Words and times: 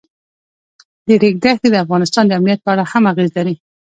د 1.07 1.09
ریګ 1.21 1.35
دښتې 1.43 1.67
د 1.71 1.75
افغانستان 1.85 2.23
د 2.27 2.31
امنیت 2.39 2.59
په 2.63 2.69
اړه 2.73 2.83
هم 2.91 3.03
اغېز 3.11 3.29
لري. 3.37 3.55